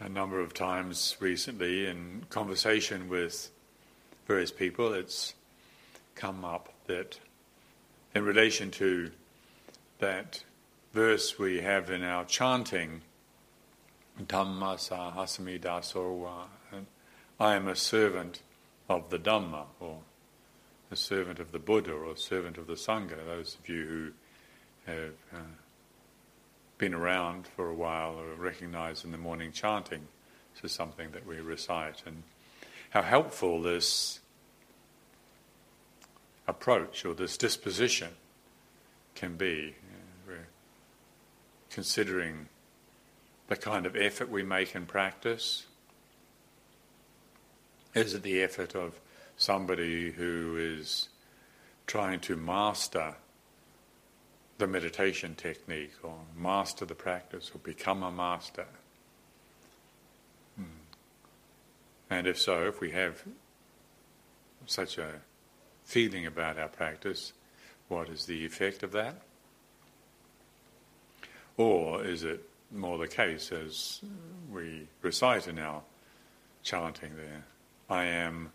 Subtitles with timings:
[0.00, 3.50] a number of times recently in conversation with
[4.26, 5.34] various people, it's
[6.14, 7.18] come up that
[8.14, 9.10] in relation to
[9.98, 10.42] that
[10.92, 13.02] verse we have in our chanting,
[14.20, 16.46] Dhamma Sahasami Dasowa,
[17.40, 18.42] I am a servant
[18.88, 19.98] of the Dhamma, or
[20.90, 23.24] a servant of the Buddha, or a servant of the Sangha.
[23.24, 23.84] Those of you
[24.86, 25.36] who have uh,
[26.78, 30.06] been around for a while or recognize in the morning chanting.
[30.54, 32.22] This is something that we recite, and
[32.90, 34.20] how helpful this
[36.46, 38.08] approach or this disposition
[39.14, 39.74] can be.
[40.26, 40.46] We're
[41.70, 42.48] considering
[43.48, 45.66] the kind of effort we make in practice.
[47.94, 49.00] Is it the effort of
[49.36, 51.08] somebody who is
[51.86, 53.14] trying to master
[54.58, 58.66] the meditation technique or master the practice or become a master?
[60.56, 60.64] Hmm.
[62.10, 63.22] And if so, if we have
[64.66, 65.20] such a
[65.84, 67.32] feeling about our practice,
[67.88, 69.22] what is the effect of that?
[71.56, 74.00] Or is it more the case as
[74.52, 75.82] we recite in our
[76.62, 77.44] chanting there,
[77.88, 78.52] I am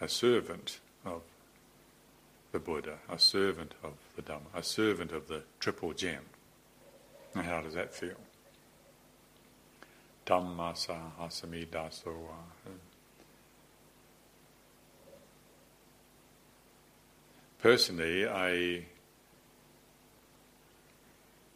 [0.00, 1.22] a servant of
[2.50, 6.22] the Buddha, a servant of the Dhamma, a servant of the Triple Gem.
[7.34, 8.16] And how does that feel?
[10.26, 11.66] Hasami.
[17.58, 18.84] Personally, I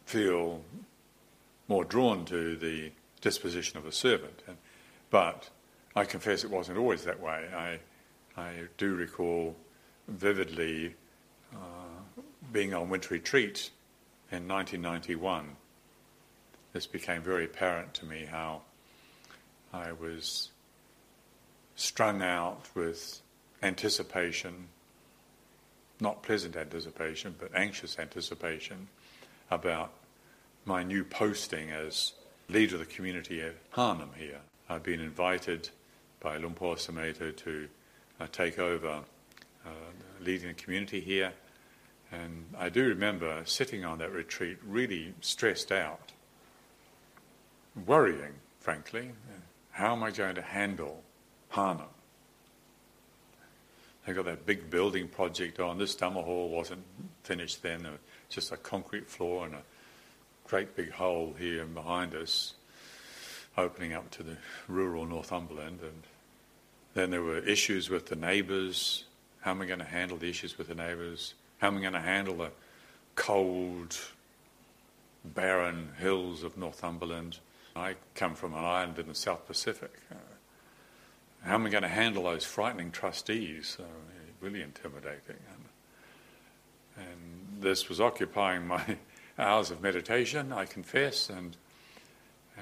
[0.05, 0.61] feel
[1.67, 4.41] more drawn to the disposition of a servant,
[5.09, 5.49] but
[5.95, 7.47] I confess it wasn't always that way.
[7.53, 7.79] I,
[8.39, 9.55] I do recall
[10.07, 10.95] vividly
[11.53, 11.57] uh,
[12.51, 13.71] being on winter retreat
[14.31, 15.55] in 1991.
[16.73, 18.61] This became very apparent to me how
[19.73, 20.49] I was
[21.75, 23.21] strung out with
[23.61, 24.67] anticipation,
[25.99, 28.87] not pleasant anticipation, but anxious anticipation
[29.49, 29.91] about
[30.65, 32.13] my new posting as
[32.49, 34.39] leader of the community at Harnham here.
[34.69, 35.69] I've been invited
[36.19, 37.67] by Luang Por Sumedho to
[38.19, 39.01] uh, take over
[39.65, 39.69] uh,
[40.19, 41.31] leading the community here.
[42.11, 46.13] And I do remember sitting on that retreat really stressed out,
[47.85, 49.11] worrying, frankly.
[49.71, 51.03] How am I going to handle
[51.51, 51.89] Harnham?
[54.05, 55.77] They got that big building project on.
[55.77, 56.83] This Dhamma hall wasn't
[57.23, 59.63] finished then, was just a concrete floor and a
[60.47, 62.53] great big hole here behind us,
[63.57, 64.37] opening up to the
[64.69, 65.79] rural Northumberland.
[65.81, 66.03] And
[66.93, 69.03] then there were issues with the neighbours,
[69.41, 71.33] how am I going to handle the issues with the neighbours?
[71.57, 72.51] How am I going to handle the
[73.15, 73.97] cold,
[75.25, 77.39] barren hills of Northumberland?
[77.75, 79.91] I come from an island in the South Pacific.
[81.43, 83.77] How am I going to handle those frightening trustees?
[83.79, 83.85] Uh,
[84.39, 85.37] really intimidating.
[85.51, 85.65] And,
[86.97, 87.13] and,
[87.59, 88.97] this was occupying my
[89.39, 91.57] hours of meditation, I confess, and,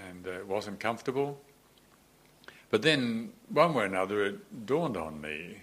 [0.07, 1.37] and uh, it wasn't comfortable.
[2.69, 5.57] But then, one way or another, it dawned on me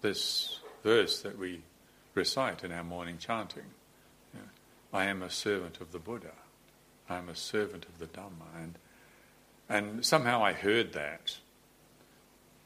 [0.00, 1.62] this verse that we
[2.14, 3.64] recite in our morning chanting.
[4.92, 6.30] I am a servant of the Buddha.
[7.08, 8.46] I am a servant of the Dhamma.
[8.56, 8.78] And,
[9.68, 11.38] and somehow I heard that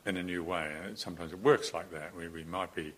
[0.05, 0.71] in a new way.
[0.85, 2.15] And sometimes it works like that.
[2.15, 2.93] We, we might be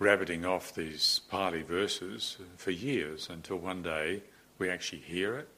[0.00, 4.24] rabbiting off these Pali verses for years until one day
[4.58, 5.48] we actually hear it.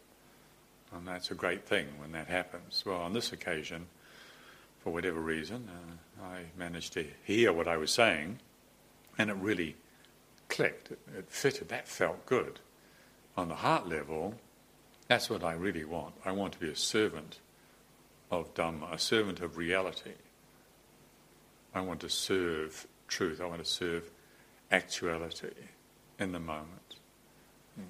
[0.95, 2.83] And that's a great thing when that happens.
[2.85, 3.87] Well, on this occasion,
[4.81, 8.41] for whatever reason, uh, I managed to hear what I was saying,
[9.19, 9.77] and it really
[10.49, 10.93] clicked.
[10.93, 11.69] It, it fitted.
[11.69, 12.61] That felt good.
[13.37, 14.35] On the heart level,
[15.09, 16.15] that's what I really want.
[16.25, 17.41] I want to be a servant
[18.31, 20.13] of Dhamma, a servant of reality.
[21.75, 23.41] I want to serve truth.
[23.41, 24.11] I want to serve
[24.71, 25.55] actuality
[26.19, 26.97] in the moment.
[27.77, 27.83] Hmm.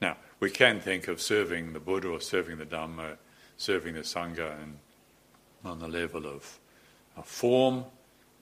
[0.00, 3.16] Now, we can think of serving the Buddha or serving the Dhamma,
[3.56, 4.78] serving the Sangha, and
[5.64, 6.58] on the level of,
[7.16, 7.84] of form.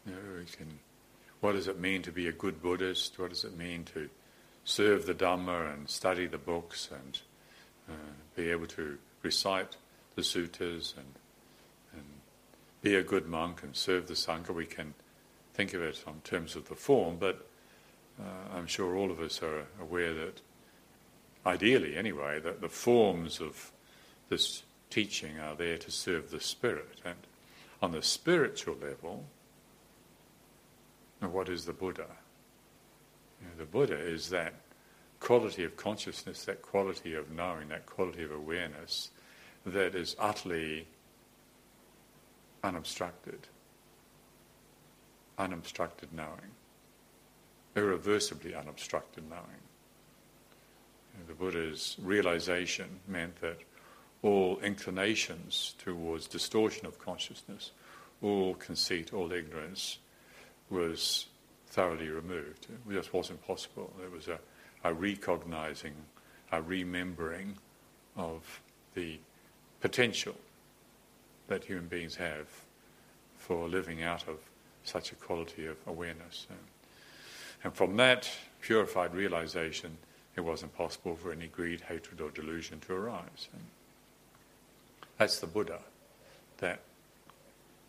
[0.06, 0.78] You know, we can,
[1.40, 3.18] what does it mean to be a good Buddhist?
[3.18, 4.08] What does it mean to
[4.64, 7.20] serve the Dhamma and study the books and
[7.88, 9.76] uh, be able to recite
[10.14, 11.14] the suttas and,
[11.92, 12.04] and
[12.82, 14.54] be a good monk and serve the Sangha.
[14.54, 14.94] We can
[15.54, 17.46] think of it in terms of the form, but
[18.18, 20.40] uh, I'm sure all of us are aware that,
[21.46, 23.72] ideally anyway, that the forms of
[24.28, 27.00] this teaching are there to serve the spirit.
[27.04, 27.16] And
[27.82, 29.24] on the spiritual level,
[31.28, 32.06] what is the Buddha?
[33.40, 34.54] You know, the Buddha is that
[35.20, 39.10] quality of consciousness, that quality of knowing, that quality of awareness
[39.66, 40.86] that is utterly
[42.64, 43.48] unobstructed.
[45.38, 46.54] Unobstructed knowing.
[47.76, 49.62] Irreversibly unobstructed knowing.
[51.12, 53.58] You know, the Buddha's realization meant that
[54.22, 57.72] all inclinations towards distortion of consciousness,
[58.22, 59.98] all conceit, all ignorance
[60.70, 61.26] was
[61.66, 62.66] thoroughly removed.
[62.70, 63.92] It just wasn't possible.
[63.98, 64.38] There was a,
[64.84, 65.94] a recognizing,
[66.52, 67.56] a remembering
[68.16, 68.60] of
[68.94, 69.18] the
[69.80, 70.34] potential
[71.48, 72.46] that human beings have
[73.36, 74.38] for living out of
[74.84, 76.46] such a quality of awareness.
[77.62, 78.30] And from that
[78.60, 79.96] purified realization,
[80.36, 83.48] it wasn't possible for any greed, hatred, or delusion to arise.
[83.52, 83.62] And
[85.18, 85.80] that's the Buddha,
[86.58, 86.80] that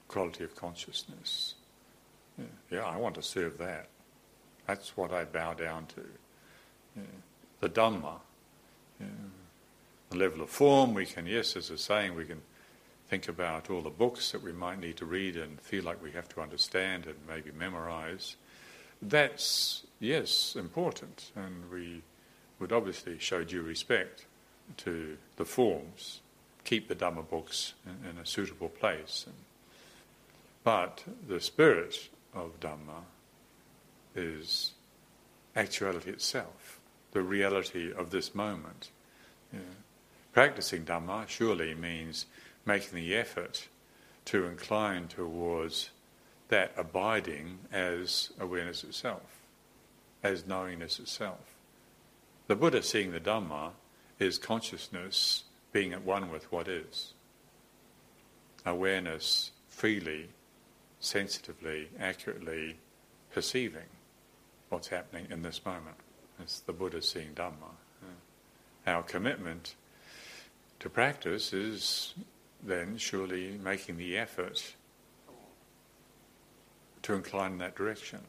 [0.08, 1.56] quality of consciousness.
[2.38, 3.88] Yeah, yeah, I want to serve that.
[4.68, 6.04] That's what I bow down to.
[6.96, 7.04] Yeah.
[7.60, 8.20] The Dhamma,
[9.00, 9.08] yeah.
[10.10, 12.42] the level of form, we can, yes, as a saying, we can
[13.08, 16.12] think about all the books that we might need to read and feel like we
[16.12, 18.36] have to understand and maybe memorize.
[19.02, 22.02] That's, yes, important, and we
[22.60, 24.26] would obviously show due respect
[24.78, 26.22] to the forms
[26.64, 29.26] keep the Dhamma books in, in a suitable place.
[30.64, 33.04] But the spirit of Dhamma
[34.16, 34.72] is
[35.56, 36.80] actuality itself,
[37.12, 38.90] the reality of this moment.
[39.54, 39.60] Yeah.
[40.34, 42.26] Practicing Dhamma surely means
[42.66, 43.68] making the effort
[44.26, 45.90] to incline towards
[46.48, 49.40] that abiding as awareness itself,
[50.24, 51.56] as knowingness itself.
[52.48, 53.72] The Buddha seeing the Dhamma
[54.20, 57.14] is consciousness being at one with what is.
[58.66, 60.30] Awareness freely,
[61.02, 62.78] sensitively, accurately
[63.34, 63.90] perceiving
[64.70, 65.98] what's happening in this moment.
[66.40, 67.76] It's the Buddha seeing Dhamma.
[68.88, 69.76] Our commitment
[70.80, 72.14] to practice is
[72.64, 74.76] then surely making the effort
[77.04, 78.22] to incline in that direction.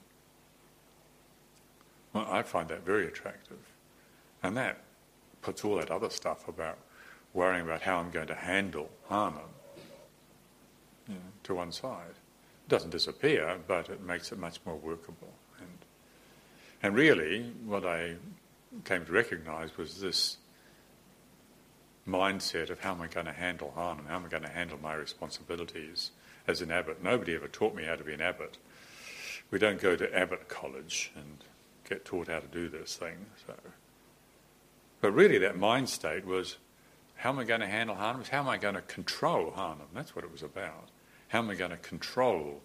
[2.12, 3.58] Well, I find that very attractive.
[4.42, 4.82] And that
[5.40, 6.78] puts all that other stuff about
[7.32, 9.38] worrying about how I'm going to handle harm
[11.08, 11.14] know,
[11.44, 12.14] to one side.
[12.68, 15.32] Doesn't disappear, but it makes it much more workable.
[15.58, 15.78] And,
[16.82, 18.16] and really, what I
[18.84, 20.38] came to recognize was this
[22.06, 24.78] mindset of how am I going to handle Harnham, how am I going to handle
[24.82, 26.10] my responsibilities
[26.46, 27.02] as an abbot.
[27.02, 28.58] Nobody ever taught me how to be an abbot.
[29.50, 31.38] We don't go to abbot college and
[31.88, 33.26] get taught how to do this thing.
[33.46, 33.54] So.
[35.00, 36.56] But really, that mind state was
[37.16, 38.26] how am I going to handle Harnham?
[38.26, 39.88] How am I going to control Harnham?
[39.94, 40.88] That's what it was about.
[41.32, 42.60] How am I going to control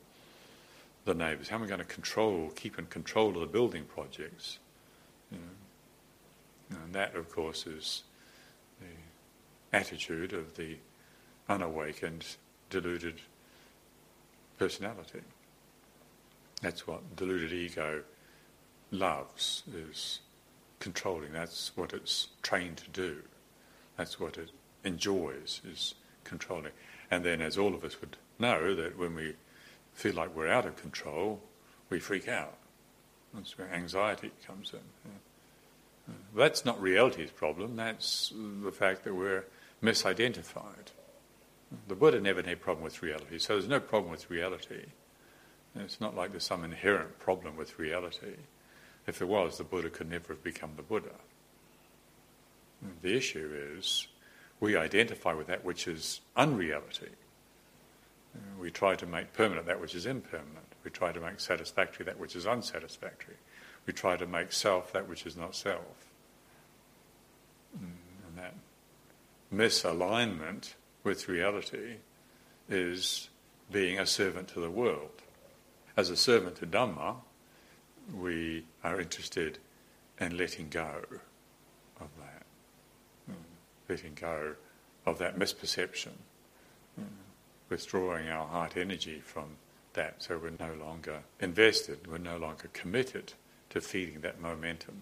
[1.05, 1.47] the neighbours?
[1.47, 4.59] How am I going to control, keep in control of the building projects?
[5.31, 6.77] You know?
[6.83, 8.03] And that, of course, is
[8.81, 10.75] the attitude of the
[11.47, 12.25] unawakened,
[12.69, 13.21] deluded
[14.59, 15.21] personality.
[16.61, 18.03] That's what deluded ego
[18.91, 20.19] loves, is
[20.81, 21.31] controlling.
[21.31, 23.21] That's what it's trained to do.
[23.95, 24.51] That's what it
[24.83, 25.95] enjoys, is
[26.25, 26.73] controlling.
[27.09, 29.35] And then, as all of us would know, that when we
[29.93, 31.41] feel like we're out of control,
[31.89, 32.57] we freak out.
[33.33, 34.79] That's where anxiety comes in.
[35.05, 36.13] Yeah.
[36.35, 39.45] That's not reality's problem, that's the fact that we're
[39.83, 40.91] misidentified.
[41.87, 44.85] The Buddha never had a problem with reality, so there's no problem with reality.
[45.75, 48.35] It's not like there's some inherent problem with reality.
[49.05, 51.15] If there was, the Buddha could never have become the Buddha.
[53.01, 54.07] The issue is
[54.59, 57.09] we identify with that which is unreality.
[58.67, 60.75] We try to make permanent that which is impermanent.
[60.83, 63.37] We try to make satisfactory that which is unsatisfactory.
[63.85, 66.11] We try to make self that which is not self.
[67.73, 67.91] Mm,
[68.27, 68.55] and that
[69.55, 70.73] misalignment
[71.05, 71.99] with reality
[72.67, 73.29] is
[73.71, 75.21] being a servant to the world.
[75.95, 77.15] As a servant to Dhamma,
[78.13, 79.59] we are interested
[80.19, 81.05] in letting go
[82.01, 82.43] of that
[83.31, 83.35] mm,
[83.87, 84.55] letting go
[85.05, 86.11] of that misperception,
[86.97, 87.05] know,
[87.69, 89.57] withdrawing our heart energy from
[89.93, 93.33] that so we're no longer invested, we're no longer committed
[93.69, 95.01] to feeding that momentum.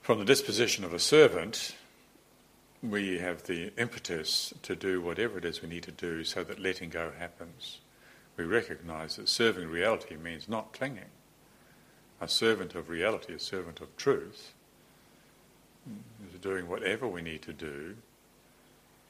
[0.00, 1.74] from the disposition of a servant,
[2.82, 6.60] we have the impetus to do whatever it is we need to do so that
[6.60, 7.80] letting go happens.
[8.36, 11.10] We recognize that serving reality means not clinging.
[12.20, 14.52] A servant of reality, a servant of truth,
[16.32, 17.96] is doing whatever we need to do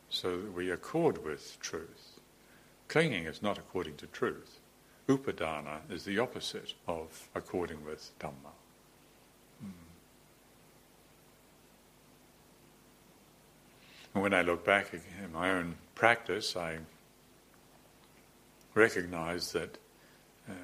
[0.09, 2.21] so that we accord with truth.
[2.89, 4.61] Clinging is not according to truth.
[5.09, 8.53] Upadana is the opposite of according with Dhamma.
[14.17, 16.79] And when I look back at my own practice, I
[18.75, 19.77] recognize that
[20.49, 20.55] uh,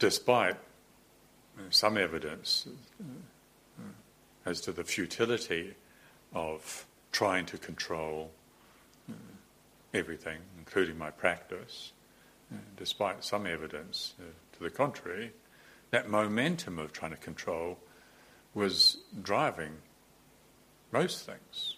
[0.00, 2.66] despite uh, some evidence
[3.00, 3.82] uh,
[4.44, 5.74] as to the futility
[6.32, 8.43] of trying to control uh,
[9.94, 11.92] everything, including my practice,
[12.76, 14.14] despite some evidence
[14.52, 15.32] to the contrary,
[15.90, 17.78] that momentum of trying to control
[18.54, 19.72] was driving
[20.92, 21.76] most things.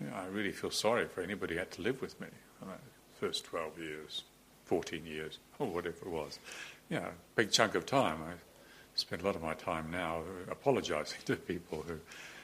[0.00, 2.66] You know, I really feel sorry for anybody who had to live with me for
[2.66, 2.72] the
[3.18, 4.24] first 12 years,
[4.64, 6.38] 14 years, or whatever it was.
[6.88, 8.18] You know, big chunk of time.
[8.22, 8.32] I
[8.94, 11.98] spend a lot of my time now apologising to people who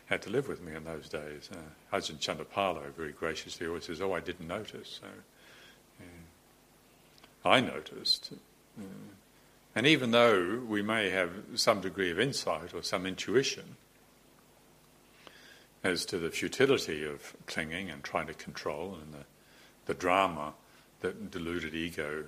[0.06, 1.50] had to live with me in those days.
[1.52, 5.00] Uh, Ajahn Chandapalo very graciously always says, oh, I didn't notice.
[5.00, 5.06] So,
[6.00, 7.50] yeah.
[7.50, 8.30] I noticed.
[8.78, 8.84] Uh,
[9.74, 13.76] and even though we may have some degree of insight or some intuition,
[15.84, 19.24] as to the futility of clinging and trying to control and the,
[19.86, 20.54] the drama
[21.00, 22.24] that deluded ego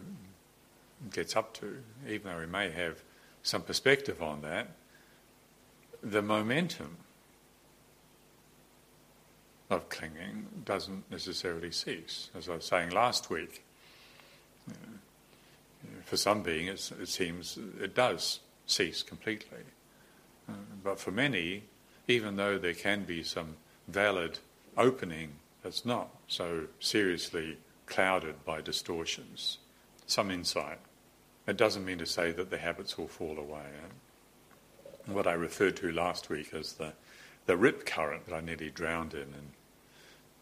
[1.12, 3.02] gets up to, even though we may have
[3.42, 4.68] some perspective on that,
[6.02, 6.98] the momentum
[9.70, 12.30] of clinging doesn't necessarily cease.
[12.36, 13.64] As I was saying last week,
[16.04, 19.64] for some beings it seems it does cease completely.
[20.48, 21.64] Uh, but for many,
[22.06, 23.56] even though there can be some
[23.86, 24.38] valid
[24.76, 25.32] opening
[25.62, 29.58] that's not so seriously clouded by distortions,
[30.06, 30.78] some insight.
[31.46, 33.66] It doesn't mean to say that the habits will fall away.
[35.06, 36.92] What I referred to last week as the,
[37.46, 39.50] the rip current that I nearly drowned in and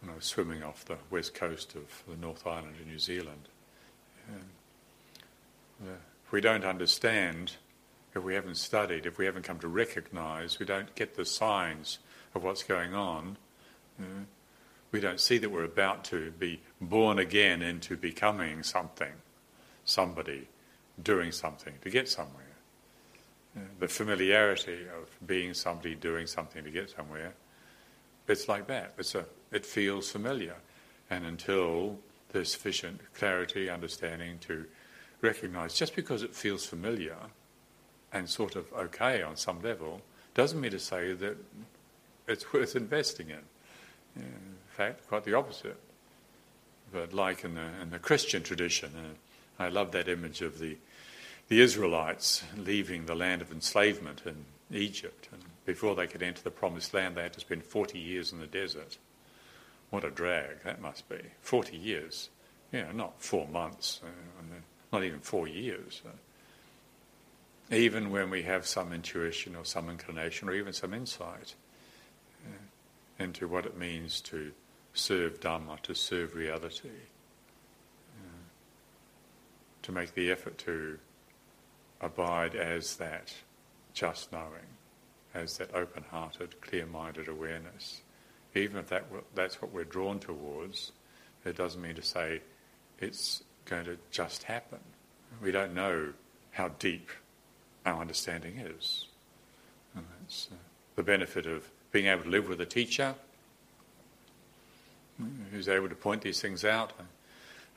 [0.00, 3.48] when I was swimming off the west coast of the North Island of New Zealand.
[4.30, 5.90] Uh,
[6.24, 7.52] if we don't understand
[8.16, 11.98] if we haven't studied, if we haven't come to recognize, we don't get the signs
[12.34, 13.36] of what's going on,
[13.98, 14.26] you know,
[14.90, 19.12] we don't see that we're about to be born again into becoming something,
[19.84, 20.48] somebody,
[21.02, 22.44] doing something to get somewhere.
[23.54, 27.34] You the familiarity of being somebody, doing something to get somewhere,
[28.28, 28.94] it's like that.
[28.98, 30.56] It's a, it feels familiar.
[31.10, 31.98] And until
[32.30, 34.66] there's sufficient clarity, understanding to
[35.20, 37.16] recognize just because it feels familiar,
[38.12, 40.00] and sort of okay on some level
[40.34, 41.36] doesn't mean to say that
[42.28, 43.42] it's worth investing in.
[44.16, 45.76] In fact, quite the opposite.
[46.92, 50.76] But like in the, in the Christian tradition, uh, I love that image of the,
[51.48, 54.44] the Israelites leaving the land of enslavement in
[54.76, 55.28] Egypt.
[55.32, 58.38] And before they could enter the promised land, they had to spend 40 years in
[58.38, 58.98] the desert.
[59.90, 61.20] What a drag that must be.
[61.40, 62.30] 40 years.
[62.72, 64.08] You know, not four months, uh,
[64.92, 66.02] not even four years.
[66.04, 71.54] Uh, even when we have some intuition or some inclination or even some insight
[72.44, 74.52] uh, into what it means to
[74.94, 76.88] serve Dhamma, to serve reality,
[78.18, 78.44] uh,
[79.82, 80.98] to make the effort to
[82.00, 83.34] abide as that
[83.94, 84.76] just knowing,
[85.34, 88.02] as that open hearted, clear minded awareness.
[88.56, 90.92] Even if that, that's what we're drawn towards,
[91.44, 92.40] it doesn't mean to say
[92.98, 94.78] it's going to just happen.
[95.42, 96.12] We don't know
[96.52, 97.10] how deep
[97.84, 99.06] our understanding is.
[99.94, 100.56] And that's uh,
[100.96, 103.14] the benefit of being able to live with a teacher
[105.50, 106.92] who's able to point these things out.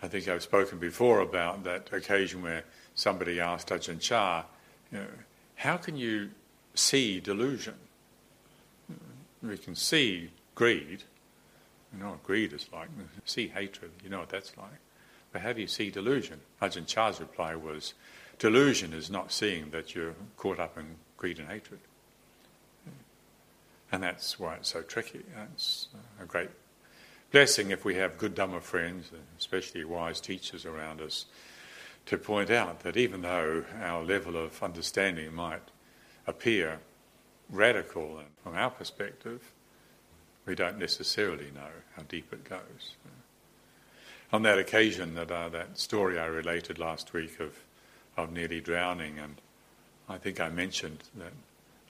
[0.01, 2.63] I think I've spoken before about that occasion where
[2.95, 4.43] somebody asked Ajahn Chah,
[4.91, 5.07] you know,
[5.55, 6.29] how can you
[6.73, 7.75] see delusion?
[9.41, 11.03] We can see greed.
[11.93, 12.89] You know what greed is like.
[13.23, 13.91] See hatred.
[14.03, 14.81] You know what that's like.
[15.31, 16.41] But how do you see delusion?
[16.61, 17.93] Ajahn Chah's reply was,
[18.39, 21.79] Delusion is not seeing that you're caught up in greed and hatred.
[23.89, 25.21] And that's why it's so tricky.
[25.33, 25.87] That's
[26.21, 26.49] a great
[27.31, 31.25] blessing if we have good Dhamma friends, especially wise teachers around us,
[32.07, 35.69] to point out that even though our level of understanding might
[36.27, 36.79] appear
[37.49, 39.53] radical from our perspective,
[40.49, 42.95] we don't necessarily know how deep it goes.
[44.33, 47.53] On that occasion, that uh, that story I related last week of
[48.17, 49.19] of nearly drowning.
[49.19, 49.35] And
[50.09, 51.33] I think I mentioned that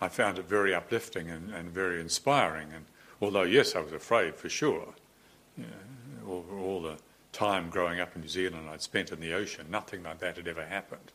[0.02, 2.68] I found it very uplifting and, and very inspiring.
[2.74, 2.86] And
[3.22, 4.94] although, yes, I was afraid for sure,
[6.28, 6.98] all, all the
[7.32, 10.48] time growing up in New Zealand I'd spent in the ocean, nothing like that had
[10.48, 11.12] ever happened.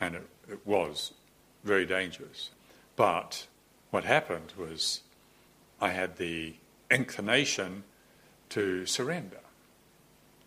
[0.00, 1.12] And it, it was
[1.62, 2.50] very dangerous.
[2.96, 3.46] But
[3.90, 5.02] what happened was
[5.80, 6.54] I had the
[6.90, 7.84] inclination
[8.50, 9.40] to surrender,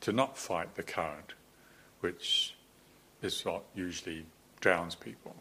[0.02, 1.34] to not fight the current,
[2.02, 2.56] which
[3.22, 4.26] is what usually
[4.60, 5.36] drowns people.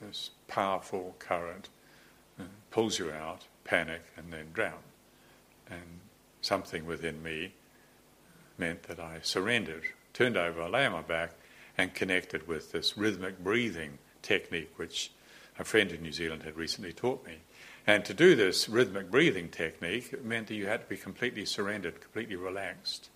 [0.00, 1.68] This powerful current
[2.40, 4.82] uh, pulls you out, panic, and then drown.
[5.70, 6.00] And
[6.40, 7.52] something within me
[8.58, 11.34] meant that I surrendered, turned over, lay on my back,
[11.78, 15.12] and connected with this rhythmic breathing technique, which
[15.58, 17.38] a friend in New Zealand had recently taught me.
[17.86, 22.00] And to do this rhythmic breathing technique meant that you had to be completely surrendered,
[22.00, 23.10] completely relaxed.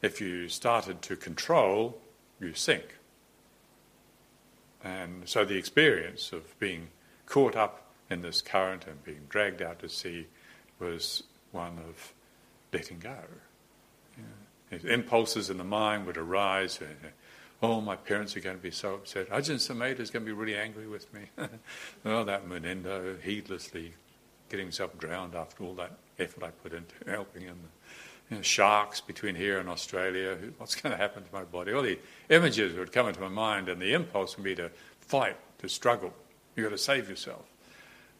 [0.00, 2.00] If you started to control,
[2.40, 2.96] you sink.
[4.82, 6.88] And so the experience of being
[7.26, 10.26] caught up in this current and being dragged out to sea
[10.80, 12.12] was one of
[12.72, 13.18] letting go.
[14.84, 16.80] Impulses in the mind would arise.
[16.80, 17.08] Uh,
[17.62, 19.30] Oh, my parents are going to be so upset.
[19.30, 21.22] Ajahn Sumedho is going to be really angry with me.
[22.04, 23.94] oh, that Munindo heedlessly
[24.48, 27.56] getting himself drowned after all that effort I put into helping him.
[28.30, 30.36] You know, sharks between here and Australia.
[30.58, 31.72] What's going to happen to my body?
[31.72, 32.00] All the
[32.30, 36.12] images would come into my mind, and the impulse would be to fight, to struggle.
[36.56, 37.44] You've got to save yourself.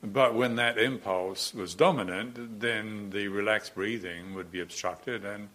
[0.04, 5.48] But when that impulse was dominant, then the relaxed breathing would be obstructed and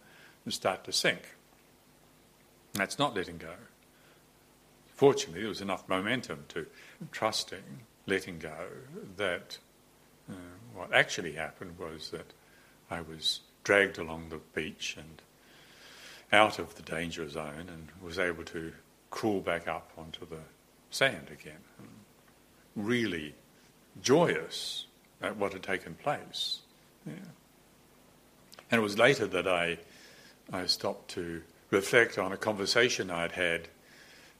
[0.49, 1.35] start to sink.
[2.73, 3.53] That's not letting go.
[4.97, 6.65] Fortunately, there was enough momentum to
[7.11, 8.65] trusting, letting go,
[9.15, 9.59] that
[10.27, 10.33] uh,
[10.73, 12.33] what actually happened was that
[12.89, 15.21] I was dragged along the beach and
[16.33, 18.73] out of the danger zone and was able to
[19.11, 20.41] crawl back up onto the
[20.89, 21.61] sand again.
[22.75, 23.35] Really
[24.01, 24.87] joyous
[25.21, 26.61] at what had taken place.
[27.05, 27.13] Yeah.
[28.71, 29.77] And it was later that I
[30.51, 33.67] I stopped to reflect on a conversation I'd had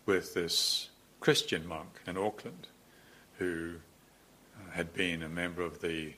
[0.07, 0.89] with this
[1.19, 2.67] Christian monk in Auckland
[3.37, 3.75] who
[4.55, 6.13] uh, had been a member of the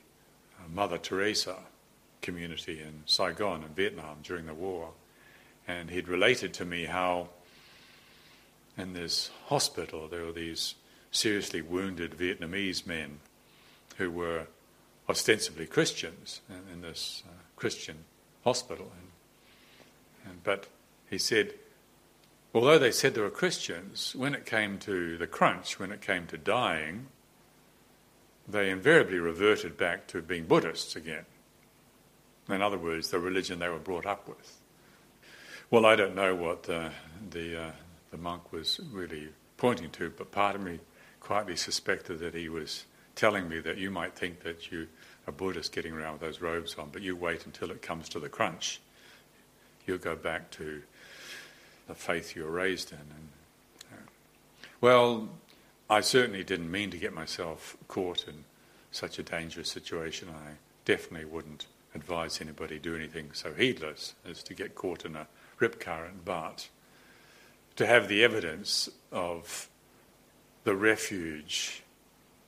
[0.58, 1.56] uh, Mother Teresa
[2.22, 4.92] community in Saigon in Vietnam during the war.
[5.68, 7.28] And he'd related to me how
[8.78, 10.76] in this hospital there were these
[11.10, 13.20] seriously wounded Vietnamese men
[13.96, 14.46] who were
[15.08, 16.40] ostensibly Christians
[16.72, 18.04] in, this uh, Christian
[18.44, 18.90] hospital.
[18.98, 19.10] And
[20.30, 20.66] and, but
[21.08, 21.54] he said,
[22.54, 26.26] although they said they were Christians, when it came to the crunch, when it came
[26.28, 27.06] to dying,
[28.48, 31.24] they invariably reverted back to being Buddhists again.
[32.48, 34.58] In other words, the religion they were brought up with.
[35.70, 36.90] Well, I don't know what the,
[37.30, 37.70] the, uh,
[38.10, 40.80] the monk was really pointing to, but part of me
[41.20, 44.88] quietly suspected that he was telling me that you might think that you
[45.28, 48.18] are Buddhist getting around with those robes on, but you wait until it comes to
[48.18, 48.80] the crunch
[49.86, 50.82] you'll go back to
[51.90, 52.98] the faith you were raised in.
[52.98, 53.28] And,
[53.92, 54.10] uh,
[54.80, 55.28] well,
[55.90, 58.44] I certainly didn't mean to get myself caught in
[58.92, 60.28] such a dangerous situation.
[60.28, 60.52] I
[60.84, 65.26] definitely wouldn't advise anybody do anything so heedless as to get caught in a
[65.58, 66.68] rip current, but
[67.74, 69.68] to have the evidence of
[70.62, 71.82] the refuge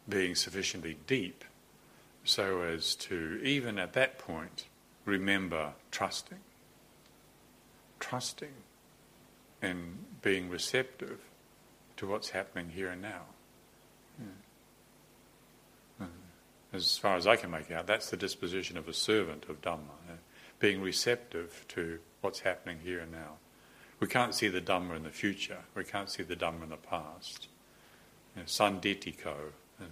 [0.08, 1.44] being sufficiently deep
[2.22, 4.66] so as to, even at that point,
[5.04, 6.38] remember trusting
[7.98, 8.52] trusting
[9.62, 11.20] and being receptive
[11.96, 13.22] to what's happening here and now.
[14.18, 14.26] Yeah.
[16.72, 19.92] As far as I can make out, that's the disposition of a servant of Dhamma,
[20.08, 20.14] uh,
[20.58, 23.36] being receptive to what's happening here and now.
[24.00, 26.76] We can't see the Dhamma in the future, we can't see the Dhamma in the
[26.76, 27.48] past.
[28.34, 29.34] You know, sanditiko,
[29.80, 29.84] uh,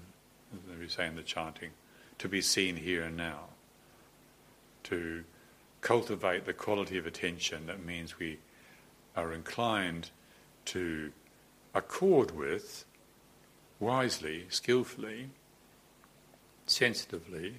[0.73, 1.71] as we say in the chanting,
[2.19, 3.51] to be seen here and now,
[4.85, 5.25] to
[5.83, 8.39] cultivate the quality of attention that means we
[9.17, 10.11] are inclined
[10.67, 11.13] to
[11.75, 12.85] accord with
[13.79, 15.31] wisely, skillfully,
[16.67, 17.57] sensitively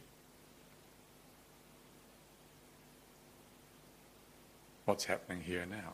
[4.85, 5.93] what's happening here now.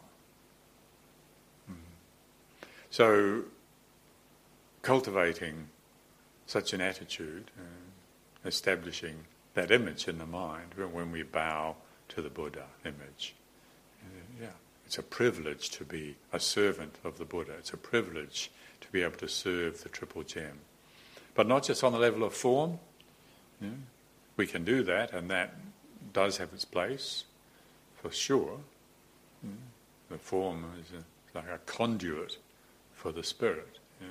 [1.69, 1.75] Mm.
[2.89, 3.43] So,
[4.81, 5.67] cultivating
[6.45, 11.75] such an attitude, uh, establishing that image in the mind when we bow
[12.09, 13.35] to the Buddha image.
[14.87, 17.51] It's a privilege to be a servant of the Buddha.
[17.59, 20.59] It's a privilege to be able to serve the Triple Gem.
[21.35, 22.79] But not just on the level of form.
[23.59, 23.71] Yeah,
[24.37, 25.55] we can do that, and that
[26.13, 27.25] does have its place,
[28.01, 28.59] for sure.
[29.43, 29.49] Yeah,
[30.09, 32.37] the form is a, like a conduit
[32.93, 33.79] for the spirit.
[33.99, 34.07] Yeah.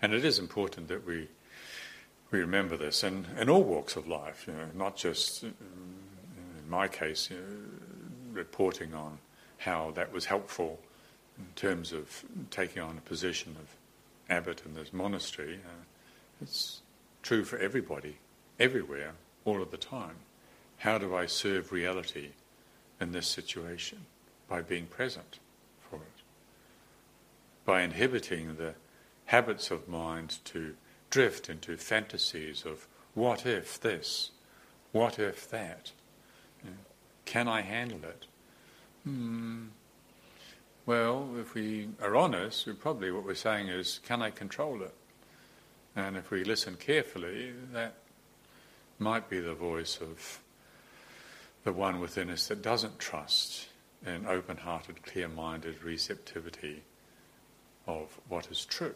[0.00, 1.28] And it is important that we
[2.30, 5.52] we remember this, and in all walks of life, you know, not just um,
[6.68, 7.42] in my case, you know,
[8.32, 9.18] reporting on
[9.56, 10.78] how that was helpful
[11.38, 13.74] in terms of taking on a position of
[14.28, 15.60] abbot in this monastery.
[15.64, 15.84] Uh,
[16.42, 16.82] it's
[17.22, 18.16] true for everybody,
[18.60, 19.12] everywhere,
[19.46, 20.16] all of the time.
[20.78, 22.28] How do I serve reality
[23.00, 24.04] in this situation?
[24.46, 25.38] By being present
[25.88, 26.22] for it.
[27.64, 28.74] By inhibiting the
[29.26, 30.74] habits of mind to
[31.10, 34.30] drift into fantasies of what if this,
[34.92, 35.92] what if that.
[37.28, 38.24] Can I handle it?
[39.04, 39.66] Hmm.
[40.86, 44.94] Well, if we are honest, we probably what we're saying is, can I control it?
[45.94, 47.96] And if we listen carefully, that
[48.98, 50.40] might be the voice of
[51.64, 53.66] the one within us that doesn't trust
[54.06, 56.82] in open hearted, clear minded receptivity
[57.86, 58.94] of what is true.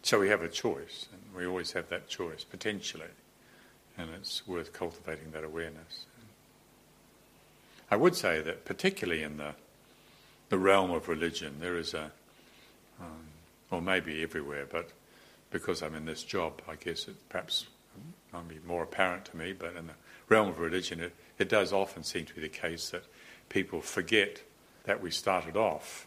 [0.00, 3.10] So we have a choice, and we always have that choice, potentially,
[3.98, 6.06] and it's worth cultivating that awareness.
[7.90, 9.54] I would say that, particularly in the,
[10.48, 12.10] the realm of religion, there is a,
[13.00, 13.28] um,
[13.70, 14.90] or maybe everywhere, but
[15.50, 17.66] because I'm in this job, I guess it perhaps
[18.32, 19.94] might be more apparent to me, but in the
[20.28, 23.04] realm of religion, it, it does often seem to be the case that
[23.48, 24.42] people forget
[24.84, 26.06] that we started off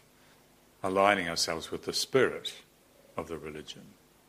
[0.82, 2.54] aligning ourselves with the spirit
[3.16, 3.82] of the religion,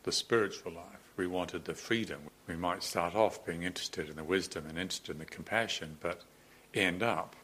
[0.04, 0.86] the spiritual life.
[1.18, 2.31] We wanted the freedom.
[2.52, 6.24] We might start off being interested in the wisdom and interested in the compassion, but
[6.74, 7.38] end up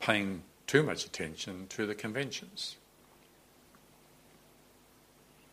[0.00, 2.76] paying too much attention to the conventions.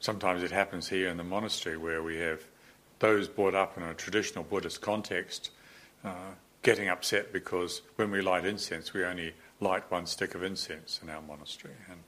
[0.02, 2.42] Sometimes it happens here in the monastery where we have
[3.00, 5.52] those brought up in a traditional Buddhist context
[6.04, 11.00] uh, getting upset because when we light incense, we only light one stick of incense
[11.02, 11.76] in our monastery.
[11.90, 12.00] And,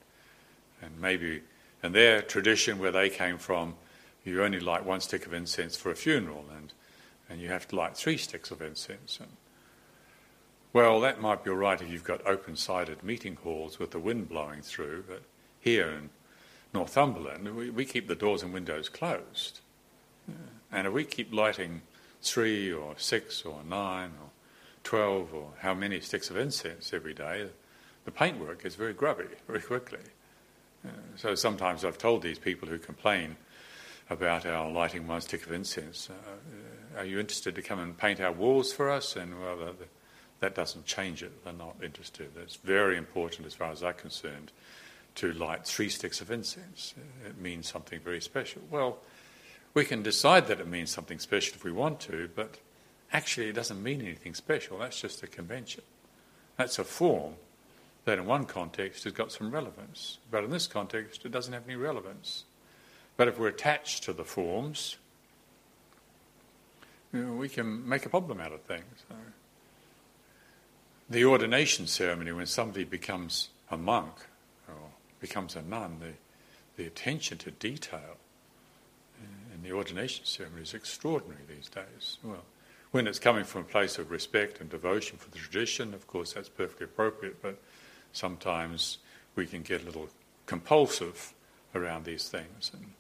[0.82, 1.44] and maybe
[1.82, 3.76] in their tradition, where they came from,
[4.28, 6.74] you only light one stick of incense for a funeral, and,
[7.30, 9.20] and you have to light three sticks of incense.
[9.20, 9.32] And,
[10.74, 14.00] well, that might be all right if you've got open sided meeting halls with the
[14.00, 15.24] wind blowing through, but
[15.60, 16.10] here in
[16.74, 19.62] Northumberland, we, we keep the doors and windows closed.
[20.28, 20.36] Yeah.
[20.72, 21.82] And if we keep lighting
[22.22, 24.30] three or six or nine or
[24.84, 27.48] twelve or how many sticks of incense every day,
[28.06, 30.00] the paintwork gets very grubby very quickly.
[30.86, 33.36] Uh, so sometimes I've told these people who complain
[34.10, 38.20] about our lighting one stick of incense, uh, are you interested to come and paint
[38.20, 39.16] our walls for us?
[39.16, 39.74] And well, the,
[40.40, 41.44] that doesn't change it.
[41.44, 42.32] They're not interested.
[42.38, 44.52] It's very important, as far as I'm concerned,
[45.16, 46.94] to light three sticks of incense.
[47.26, 48.62] It means something very special.
[48.70, 49.00] Well,
[49.74, 52.58] we can decide that it means something special if we want to, but
[53.14, 54.80] actually it doesn't mean anything special.
[54.80, 55.84] That's just a convention.
[56.58, 57.34] That's a form
[58.06, 61.68] that in one context has got some relevance, but in this context it doesn't have
[61.68, 62.46] any relevance.
[63.18, 64.98] But if we're attached to the forms,
[67.12, 68.84] you know, we can make a problem out of things.
[71.10, 74.14] The ordination ceremony, when somebody becomes a monk
[74.68, 74.76] or
[75.20, 78.18] becomes a nun, the, the attention to detail
[79.54, 82.20] in the ordination ceremony is extraordinary these days.
[82.24, 82.44] Well,
[82.92, 86.34] when it's coming from a place of respect and devotion for the tradition, of course,
[86.34, 87.58] that's perfectly appropriate, but
[88.14, 89.00] sometimes
[89.36, 90.10] we can get a little
[90.46, 91.34] compulsive
[91.74, 92.72] around these things.
[92.74, 92.92] And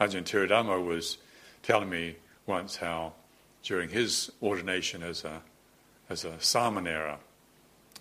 [0.00, 1.18] Ajahn Viradhammo was
[1.62, 3.12] telling me once how
[3.62, 5.42] during his ordination as a
[6.08, 7.18] as a samanera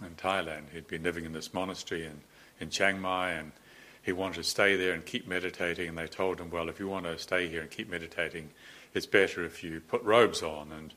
[0.01, 2.21] in Thailand, he'd been living in this monastery in,
[2.59, 3.51] in Chiang Mai and
[4.01, 6.87] he wanted to stay there and keep meditating and they told him, Well, if you
[6.87, 8.49] want to stay here and keep meditating,
[8.93, 10.93] it's better if you put robes on and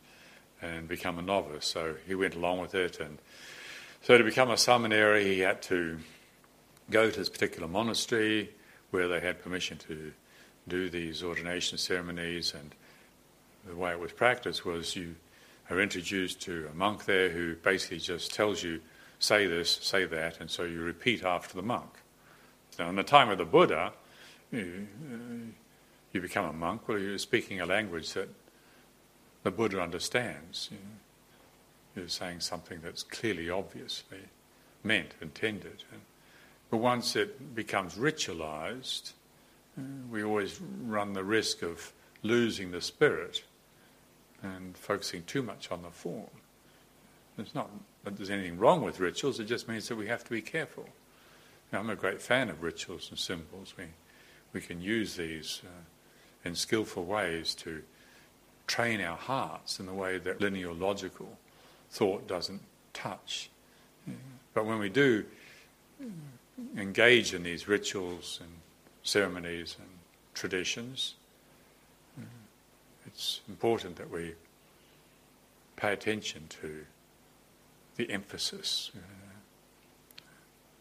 [0.63, 1.67] and become a novice.
[1.67, 3.19] So he went along with it and
[4.03, 5.99] so to become a samanera, he had to
[6.91, 8.51] go to this particular monastery
[8.93, 10.13] where they had permission to
[10.69, 12.55] do these ordination ceremonies.
[12.55, 12.75] And
[13.67, 15.15] the way it was practiced was you
[15.71, 18.81] are introduced to a monk there who basically just tells you,
[19.19, 21.91] say this, say that, and so you repeat after the monk.
[22.79, 23.93] Now, in the time of the Buddha,
[24.51, 24.87] you,
[26.13, 28.29] you become a monk, well, you're speaking a language that
[29.43, 30.69] the Buddha understands.
[30.71, 30.83] You know
[31.95, 34.19] you're saying something that's clearly, obviously
[34.83, 35.85] meant, intended.
[36.71, 39.13] But once it becomes ritualized,
[40.11, 43.43] we always run the risk of losing the spirit
[44.43, 46.31] and focusing too much on the form.
[47.39, 47.71] It's not
[48.05, 50.89] that there's anything wrong with rituals, it just means that we have to be careful.
[51.73, 53.75] Now, I'm a great fan of rituals and symbols.
[53.79, 53.85] We,
[54.53, 57.83] we can use these uh, in skillful ways to
[58.67, 61.39] train our hearts in the way that linear logical
[61.91, 63.51] thought doesn't touch.
[64.55, 65.25] But when we do
[66.77, 68.51] engage in these rituals and
[69.03, 69.89] ceremonies and
[70.35, 71.15] traditions,
[73.07, 74.35] it's important that we
[75.77, 76.87] pay attention to
[77.97, 78.91] the emphasis.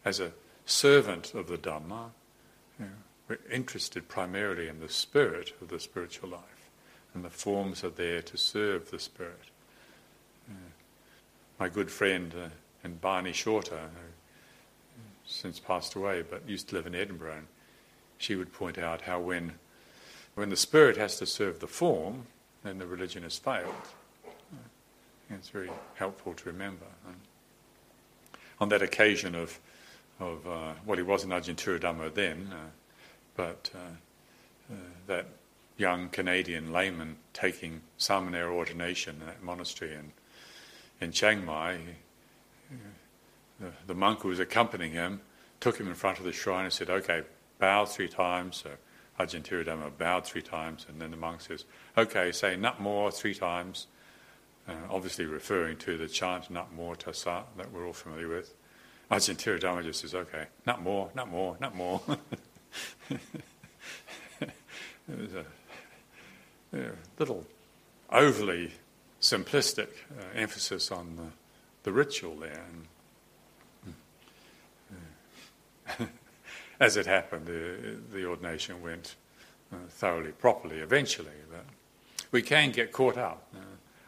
[0.04, 0.32] As a
[0.64, 2.10] servant of the Dhamma,
[3.28, 6.70] we're interested primarily in the spirit of the spiritual life,
[7.14, 9.50] and the forms are there to serve the spirit.
[11.58, 12.48] My good friend uh,
[12.82, 17.46] and Barney Shorter, who since passed away but used to live in Edinburgh, and
[18.18, 19.54] she would point out how when,
[20.34, 22.26] when the spirit has to serve the form,
[22.62, 23.74] then the religion has failed.
[25.30, 26.84] It's very helpful to remember.
[28.60, 29.58] On that occasion of,
[30.20, 32.56] of uh, well, he was in Ajahn Dhamma then, uh,
[33.34, 35.26] but uh, uh, that
[35.78, 40.12] young Canadian layman taking Samanera ordination in that monastery in,
[41.00, 41.78] in Chiang Mai,
[43.58, 45.20] the, the, monk who was accompanying him
[45.60, 47.22] took him in front of the shrine and said, okay,
[47.62, 48.62] bow three times.
[48.64, 48.70] So
[49.18, 51.64] Ajahn Dhamma bowed three times, and then the monk says,
[51.96, 53.86] okay, say nut more three times
[54.68, 58.54] uh, obviously referring to the chant "Namo tassa" that we're all familiar with.
[59.10, 62.00] Ajahn Viradhammo just says, "Okay, not more, not more, not more."
[65.08, 65.44] There's a,
[66.74, 67.44] a, little
[68.10, 68.72] overly
[69.20, 71.26] simplistic uh, emphasis on the,
[71.82, 72.64] the ritual there.
[73.86, 73.94] And,
[75.88, 76.06] uh,
[76.82, 79.14] as it happened, the, the ordination went
[79.72, 81.64] uh, thoroughly, properly eventually, but
[82.32, 83.46] we can get caught up.
[83.54, 83.60] Uh,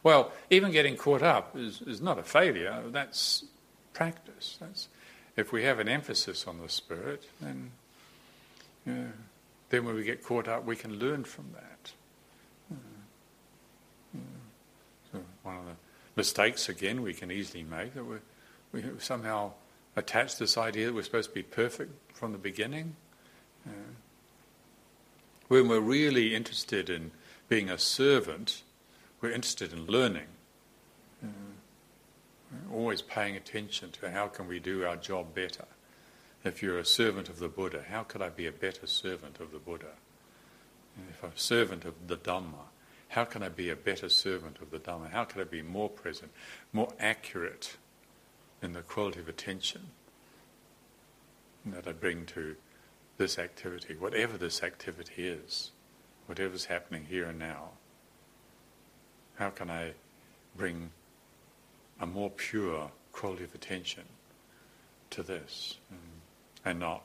[0.03, 3.45] well, even getting caught up is, is not a failure, that's
[3.93, 4.59] practice.
[4.61, 4.89] That's,
[5.37, 7.71] if we have an emphasis on the Spirit, then,
[8.85, 9.07] know,
[9.71, 11.93] then when we get caught up, we can learn from that.
[15.13, 15.77] So one of the
[16.17, 18.17] mistakes, again, we can easily make that we
[18.75, 19.53] we somehow
[19.97, 22.97] attach this idea that we're supposed to be perfect from the beginning.
[25.49, 27.11] when we're really interested in
[27.49, 28.63] being a servant,
[29.21, 30.27] we're interested in learning.
[31.23, 35.65] Uh, always paying attention to how can we do our job better.
[36.45, 39.53] If you're a servant of the Buddha, how could I be a better servant of
[39.53, 39.93] the Buddha?
[41.11, 42.69] if I'm a servant of the Dhamma,
[43.09, 45.11] how can I be a better servant of the Dhamma?
[45.11, 46.31] How can I be more present,
[46.73, 47.77] more accurate
[48.65, 49.83] in the quality of attention
[51.67, 52.57] that I bring to
[53.19, 55.71] this activity, whatever this activity is,
[56.27, 57.71] whatever's happening here and now?
[59.37, 59.93] How can I
[60.57, 60.91] bring
[62.01, 64.05] a more pure quality of attention
[65.11, 65.99] to this and,
[66.65, 67.03] and not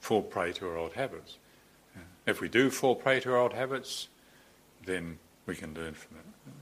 [0.00, 1.38] fall prey to our old habits?
[2.26, 4.08] If we do fall prey to our old habits,
[4.84, 6.52] then we can learn from it.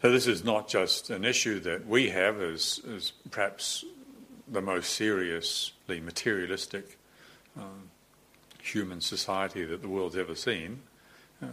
[0.00, 3.84] So this is not just an issue that we have as, as perhaps
[4.46, 6.96] the most seriously materialistic
[7.56, 7.90] um,
[8.62, 10.82] human society that the world's ever seen.
[11.42, 11.46] Uh,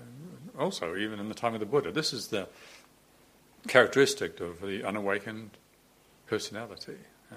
[0.60, 2.48] also, even in the time of the Buddha, this is the
[3.68, 5.50] characteristic of the unawakened
[6.28, 6.98] personality.
[7.32, 7.36] Uh,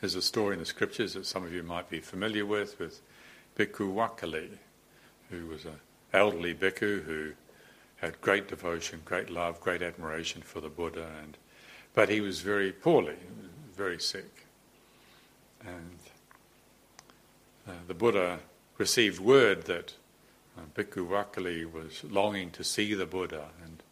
[0.00, 3.00] there's a story in the scriptures that some of you might be familiar with, with
[3.56, 4.48] Bhikkhu Vakkali,
[5.30, 5.78] who was an
[6.12, 7.32] elderly bhikkhu who
[8.04, 11.38] had great devotion, great love, great admiration for the Buddha, and
[11.94, 13.16] but he was very poorly,
[13.74, 14.46] very sick,
[15.64, 15.98] and
[17.66, 18.40] uh, the Buddha
[18.76, 19.94] received word that
[20.58, 23.82] uh, Bhikkhu Vakkali was longing to see the Buddha, and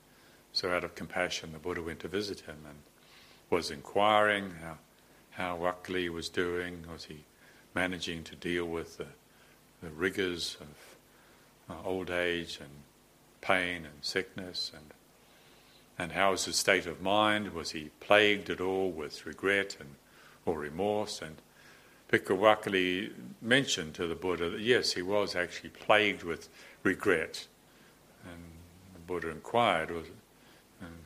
[0.53, 2.79] so out of compassion, the Buddha went to visit him and
[3.48, 4.77] was inquiring how,
[5.31, 6.85] how Vakkali was doing.
[6.92, 7.25] Was he
[7.75, 9.07] managing to deal with the,
[9.83, 12.82] the rigors of uh, old age and
[13.42, 14.72] pain and sickness?
[14.74, 14.87] And,
[15.98, 17.52] and how was his state of mind?
[17.52, 19.96] Was he plagued at all with regret and,
[20.46, 21.20] or remorse?
[21.20, 21.37] And
[22.11, 23.11] Bhikkhu
[23.42, 26.48] mentioned to the Buddha that yes, he was actually plagued with
[26.83, 27.46] regret.
[28.24, 28.42] And
[28.94, 30.14] the Buddha inquired, was it,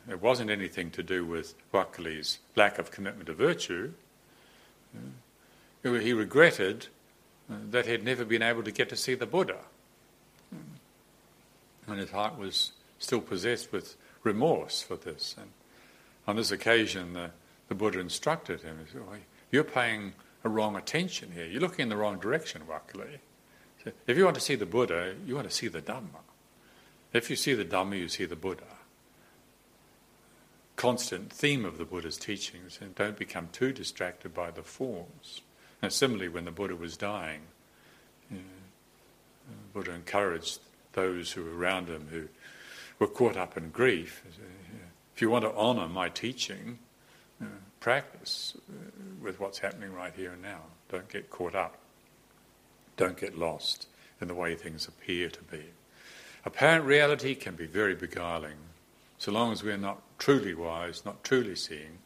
[0.09, 3.92] it wasn't anything to do with Vakkali's lack of commitment to virtue.
[5.83, 6.87] He regretted
[7.49, 9.59] that he had never been able to get to see the Buddha.
[11.87, 15.37] And his heart was still possessed with remorse for this.
[15.40, 15.51] And
[16.27, 17.31] on this occasion, the,
[17.68, 19.03] the Buddha instructed him, he said,
[19.51, 21.46] You're paying a wrong attention here.
[21.46, 23.18] You're looking in the wrong direction, Vakkali.
[24.07, 26.22] If you want to see the Buddha, you want to see the Dhamma.
[27.12, 28.64] If you see the Dhamma, you see the Buddha.
[30.75, 35.40] Constant theme of the Buddha's teachings, and don't become too distracted by the forms.
[35.81, 37.42] And similarly, when the Buddha was dying,
[38.31, 38.42] you know,
[39.49, 40.59] the Buddha encouraged
[40.97, 42.27] those who were around him who
[42.99, 44.25] were caught up in grief.
[45.15, 46.81] If you want to honour my teaching,
[47.79, 48.73] practice uh,
[49.23, 50.59] with what's happening right here and now.
[50.91, 51.79] Don't get caught up.
[52.97, 53.87] Don't get lost
[54.21, 55.63] in the way things appear to be.
[56.45, 58.57] Apparent reality can be very beguiling,
[59.19, 61.99] so long as we're not truly wise, not truly seeing,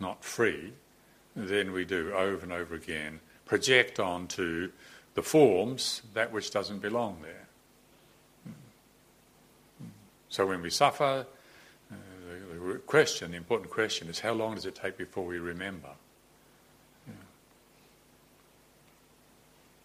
[0.00, 0.72] not free,
[1.34, 4.70] then we do over and over again project onto
[5.14, 7.45] the forms that which doesn't belong there.
[10.28, 11.26] So when we suffer,
[11.90, 15.90] uh, the, question, the important question is how long does it take before we remember?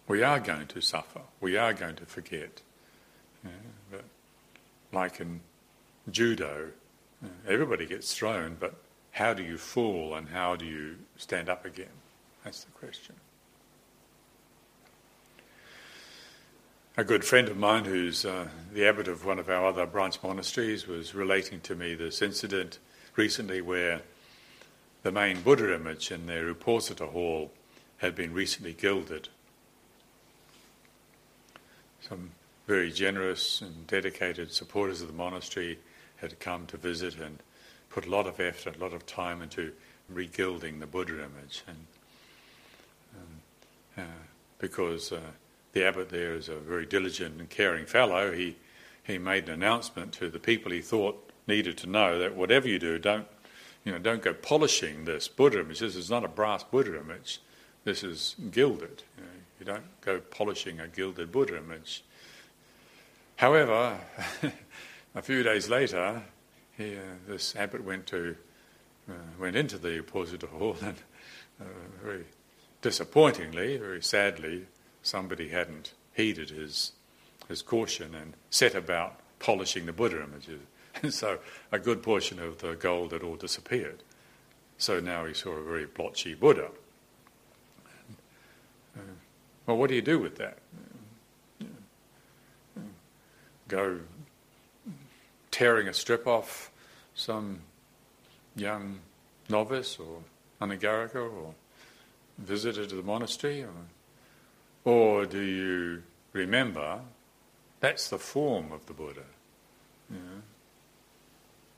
[0.08, 1.22] We are going to suffer.
[1.40, 2.62] We are going to forget.
[3.46, 3.52] Yeah,
[3.90, 4.04] but
[4.92, 5.40] like in
[6.12, 6.72] judo,
[7.24, 8.76] uh, everybody gets thrown, but
[9.12, 11.96] how do you fall and how do you stand up again?
[12.44, 13.16] That's the question.
[16.98, 20.22] A good friend of mine, who's uh, the abbot of one of our other branch
[20.22, 22.80] monasteries, was relating to me this incident
[23.16, 24.02] recently where
[25.02, 27.50] the main Buddha image in their Uposatha hall
[28.00, 29.30] had been recently gilded.
[32.02, 32.32] Some
[32.68, 35.80] very generous and dedicated supporters of the monastery
[36.18, 37.40] had come to visit and
[37.90, 39.72] put a lot of effort, a lot of time into
[40.14, 41.78] regilding the Buddha image, and
[43.16, 44.20] um, uh,
[44.60, 45.22] because uh,
[45.74, 48.58] the abbot there is a very diligent and caring fellow, he
[49.04, 52.80] he made an announcement to the people he thought needed to know that whatever you
[52.80, 53.28] do, don't
[53.84, 55.80] you know, don't go polishing this Buddha image.
[55.80, 57.42] This is not a brass Buddha image.
[57.84, 59.04] This is gilded.
[59.18, 59.30] You, know,
[59.60, 62.04] you don't go polishing a gilded Buddha image.
[63.38, 64.00] However,
[65.16, 66.22] a few days later,
[66.78, 68.36] he, uh, this abbot went to
[69.10, 70.96] uh, went into the Uposatha hall and
[71.60, 71.64] uh,
[72.04, 72.26] very
[72.84, 74.68] disappointingly, very sadly,
[75.02, 76.94] somebody hadn't heeded his
[77.48, 80.62] his caution and set about polishing the Buddha images.
[81.04, 81.40] And so
[81.72, 84.04] a good portion of the gold had all disappeared.
[84.78, 86.70] So now he saw a very blotchy Buddha.
[88.98, 89.02] Uh,
[89.66, 90.58] well, what do you do with that?
[93.70, 94.00] Go
[95.50, 96.72] tearing a strip off
[97.16, 97.62] some
[98.56, 99.00] young
[99.48, 100.20] novice or
[100.62, 101.54] anagarika or
[102.38, 103.64] visitor to the monastery?
[103.64, 103.70] Or,
[104.84, 107.02] or do you remember?
[107.80, 109.26] That's the form of the Buddha?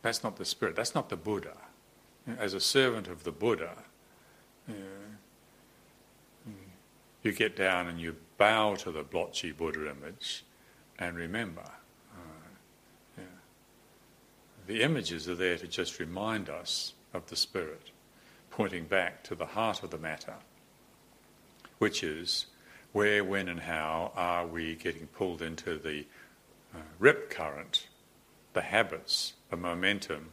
[0.02, 1.56] That's not the spirit, that's not the Buddha.
[2.38, 3.72] As a servant of the Buddha,
[4.68, 4.76] you,
[7.24, 10.44] you get down and you bow to the blotchy Buddha image
[11.00, 11.70] and remember.
[12.14, 13.22] Uh,
[14.68, 17.92] the images are there to just remind us of the Spirit,
[18.52, 20.36] pointing back to the heart of the matter,
[21.78, 22.46] which is
[22.94, 26.06] where, when, and how are we getting pulled into the
[26.74, 27.88] uh, rip current,
[28.54, 30.30] the habits, the momentum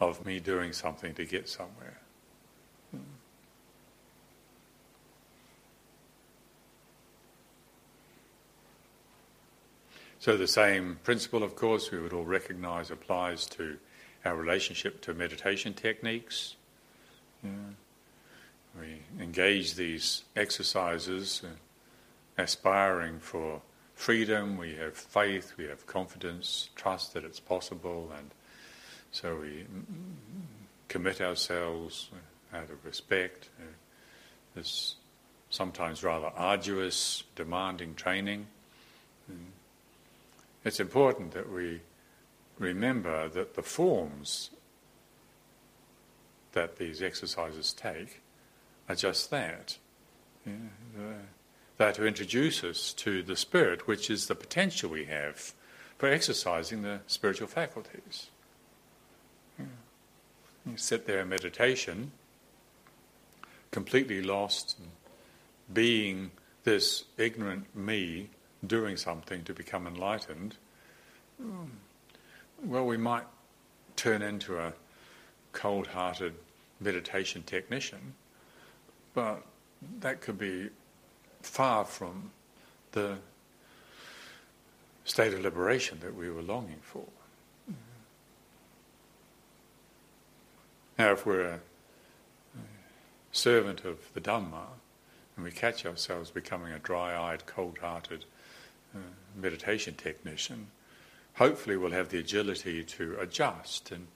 [0.00, 1.98] of me doing something to get somewhere.
[10.22, 13.76] So the same principle, of course, we would all recognize applies to
[14.24, 16.54] our relationship to meditation techniques.
[17.42, 17.50] Yeah.
[18.78, 21.48] We engage these exercises, uh,
[22.38, 23.62] aspiring for
[23.94, 24.58] freedom.
[24.58, 28.30] We have faith, we have confidence, trust that it's possible, and
[29.10, 29.66] so we
[30.88, 32.10] commit ourselves
[32.52, 33.48] out of respect.
[33.60, 33.64] Uh,
[34.54, 34.96] this
[35.50, 38.46] sometimes rather arduous, demanding training.
[39.30, 39.52] Mm
[40.64, 41.80] it's important that we
[42.58, 44.50] remember that the forms
[46.52, 48.20] that these exercises take
[48.88, 49.78] are just that.
[50.46, 50.52] Yeah,
[51.76, 55.52] they're to introduce us to the spirit, which is the potential we have
[55.98, 58.28] for exercising the spiritual faculties.
[59.56, 60.70] Hmm.
[60.70, 62.12] You sit there in meditation,
[63.70, 64.76] completely lost,
[65.72, 66.30] being
[66.64, 68.28] this ignorant me
[68.66, 70.56] doing something to become enlightened,
[71.40, 71.64] hmm,
[72.64, 73.24] well, we might
[73.96, 74.72] turn into a
[75.52, 76.34] cold hearted
[76.80, 78.14] meditation technician,
[79.14, 79.42] but
[80.00, 80.70] that could be
[81.42, 82.30] far from
[82.92, 83.16] the
[85.04, 87.04] state of liberation that we were longing for.
[90.98, 91.60] Now, if we're a
[93.32, 94.66] servant of the Dhamma
[95.36, 98.24] and we catch ourselves becoming a dry eyed, cold hearted
[98.94, 98.98] uh,
[99.34, 100.68] meditation technician,
[101.34, 104.06] hopefully we'll have the agility to adjust and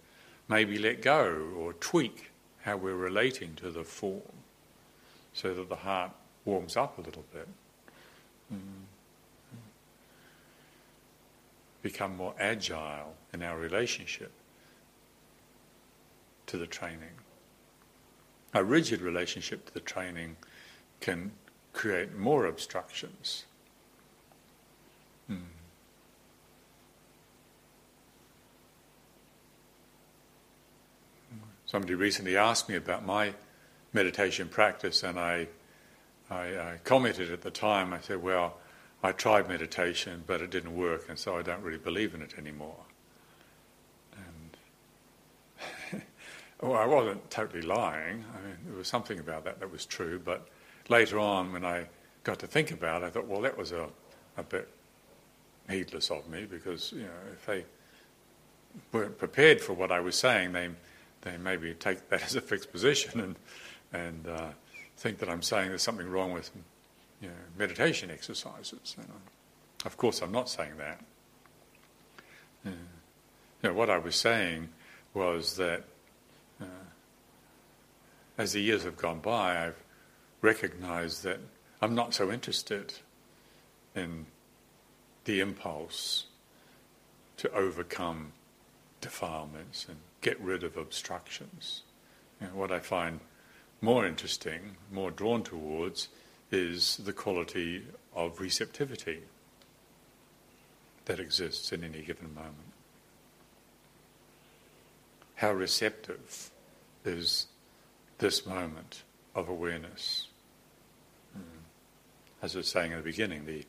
[0.49, 2.31] maybe let go or tweak
[2.63, 4.23] how we're relating to the form
[5.33, 6.13] so that the heart
[6.47, 7.47] warms up a little bit.
[8.53, 8.87] Mm.
[11.83, 14.33] Become more agile in our relationship
[16.47, 17.11] to the training.
[18.55, 20.37] a rigid relationship to the training
[21.01, 21.33] can
[21.75, 23.45] create more obstructions.
[25.27, 25.37] Hmm.
[31.67, 33.35] Somebody recently asked me about my
[33.93, 35.49] meditation practice, and I,
[36.31, 37.93] I, I, commented at the time.
[37.93, 38.57] I said, "Well,
[39.03, 42.35] I tried meditation, but it didn't work, and so I don't really believe in it
[42.37, 42.85] anymore."
[44.17, 46.03] And
[46.61, 48.25] well, I wasn't totally lying.
[48.35, 50.49] I mean, there was something about that that was true, but
[50.89, 51.87] later on, when I
[52.25, 53.89] got to think about it, I thought, "Well, that was a,
[54.37, 54.69] a bit
[55.69, 57.65] heedless of me because you know if they
[58.93, 60.71] weren't prepared for what I was saying, they
[61.23, 63.37] they maybe take that as a fixed position and
[63.93, 64.49] and uh,
[64.97, 66.51] think that I'm saying there's something wrong with
[67.21, 68.97] you know, meditation exercises.
[69.85, 71.01] Of course, I'm not saying that.
[72.65, 72.73] Yeah.
[73.63, 74.69] You know, what I was saying
[75.15, 75.85] was that
[76.61, 76.65] uh,
[78.39, 79.83] as the years have gone by, I've
[80.43, 81.41] recognized that
[81.81, 82.95] I'm not so interested
[83.95, 84.27] in
[85.25, 86.27] the impulse
[87.39, 88.33] to overcome
[89.01, 91.83] defilements and get rid of obstructions.
[92.41, 93.21] You know, what I find
[93.81, 96.09] more interesting, more drawn towards,
[96.51, 97.83] is the quality
[98.15, 99.21] of receptivity
[101.05, 102.73] that exists in any given moment.
[105.37, 106.51] How receptive
[107.05, 107.47] is
[108.19, 109.03] this moment
[109.35, 110.29] of awareness?
[111.35, 111.59] Hmm.
[112.43, 113.65] As I was saying in the beginning, the,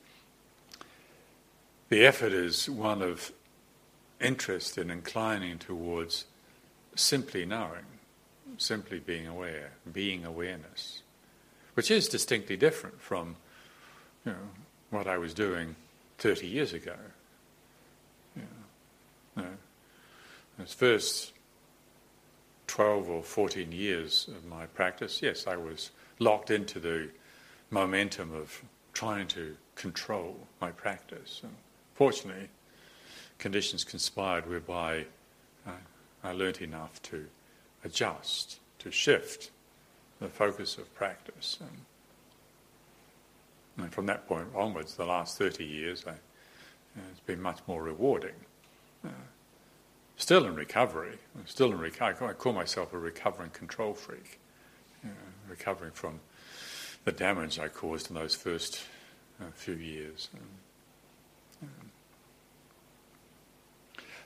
[1.89, 3.31] the effort is one of
[4.19, 6.25] interest in inclining towards
[6.95, 7.85] simply knowing,
[8.57, 11.01] simply being aware, being awareness,
[11.73, 13.35] which is distinctly different from
[14.25, 14.37] you know,
[14.89, 15.75] what I was doing
[16.17, 16.95] 30 years ago.
[20.57, 21.33] Those first
[22.65, 27.09] 12 or 14 years of my practice, yes, I was locked into the
[27.69, 31.41] momentum of trying to control my practice.
[31.43, 31.53] And
[31.93, 32.49] fortunately,
[33.37, 35.05] conditions conspired whereby
[36.23, 37.27] I learnt enough to
[37.83, 39.51] adjust, to shift
[40.19, 41.57] the focus of practice.
[41.59, 41.85] And,
[43.77, 46.13] and from that point onwards, the last 30 years, I,
[47.11, 48.35] it's been much more rewarding.
[49.05, 49.09] Uh,
[50.17, 52.29] still in recovery, still in recovery.
[52.29, 54.39] I call myself a recovering control freak,
[55.03, 55.15] you know,
[55.49, 56.19] recovering from
[57.05, 58.81] the damage I caused in those first
[59.39, 60.29] uh, few years.
[60.33, 60.41] And,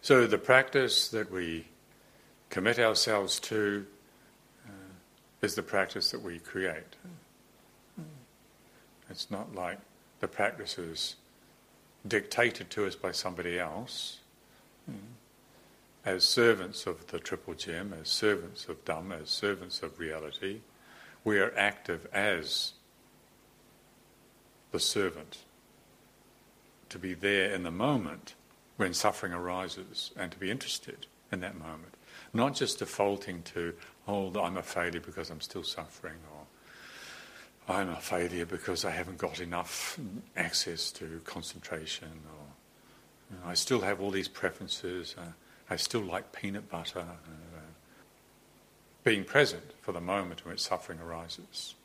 [0.03, 1.67] so the practice that we
[2.51, 3.87] commit ourselves to
[4.67, 4.71] uh,
[5.41, 6.95] is the practice that we create.
[9.09, 9.79] It's not like
[10.19, 11.15] the practice is
[12.07, 14.19] dictated to us by somebody else.
[16.05, 20.59] As servants of the Triple Gem, as servants of Dhamma, as servants of reality,
[21.23, 22.73] we are active as
[24.71, 25.39] the servant,
[26.89, 28.33] to be there in the moment
[28.77, 31.93] when suffering arises and to be interested in that moment
[32.33, 33.73] not just defaulting to,
[34.07, 39.17] oh, I'm a failure because I'm still suffering, or I'm a failure because I haven't
[39.17, 39.99] got enough
[40.35, 42.45] access to concentration, or
[43.31, 45.31] you know, I still have all these preferences, uh,
[45.69, 46.99] I still like peanut butter.
[46.99, 47.61] Uh,
[49.03, 51.75] being present for the moment in which suffering arises.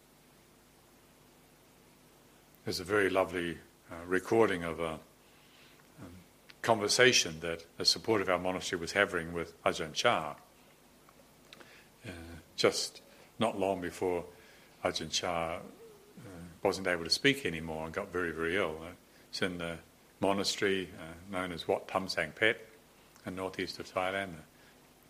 [2.65, 3.59] There's a very lovely
[3.91, 4.99] uh, recording of a
[6.67, 10.35] conversation that a support of our monastery was having with Ajahn Chah.
[12.05, 12.11] Uh,
[12.57, 13.03] just
[13.39, 14.25] not long before
[14.85, 15.61] Ajahn Chah uh,
[16.65, 18.77] wasn't able to speak anymore and got very, very ill.
[18.83, 18.91] Uh,
[19.31, 19.79] it's in the
[20.19, 22.57] monastery uh, known as Wat Tham Sang Phet
[23.25, 24.31] in northeast of Thailand,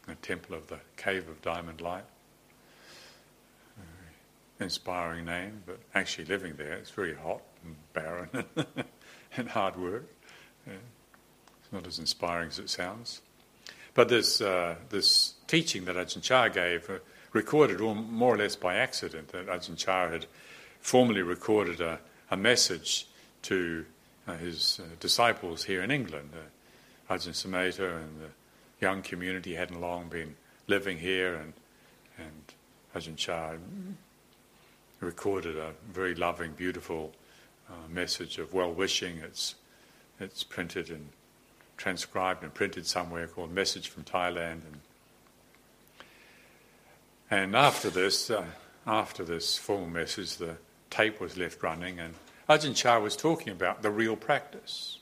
[0.04, 2.04] the, the, temple of the Cave of Diamond Light.
[4.60, 8.44] inspiring name, but actually living there, it's very hot and barren
[9.38, 10.04] and hard work.
[10.66, 10.74] Yeah.
[11.76, 13.20] Not as inspiring as it sounds.
[13.92, 17.00] But this, uh, this teaching that Ajahn Chah gave, uh,
[17.34, 20.24] recorded all, more or less by accident, that Ajahn Chah had
[20.80, 21.98] formally recorded a,
[22.30, 23.08] a message
[23.42, 23.84] to
[24.26, 26.30] uh, his uh, disciples here in England.
[26.32, 28.30] Uh, Ajahn Sumedho and the
[28.80, 30.34] young community hadn't long been
[30.68, 31.52] living here, and,
[32.16, 32.54] and
[32.94, 33.52] Ajahn Chah
[35.00, 37.12] recorded a very loving, beautiful
[37.68, 39.18] uh, message of well wishing.
[39.18, 39.56] It's,
[40.18, 41.10] it's printed in
[41.76, 44.60] transcribed and printed somewhere called Message from Thailand.
[44.64, 44.80] And,
[47.30, 48.44] and after this, uh,
[48.86, 50.56] after this formal message, the
[50.90, 52.14] tape was left running, and
[52.48, 54.98] Ajahn Chah was talking about the real practice.